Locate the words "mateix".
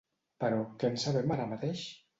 1.57-1.89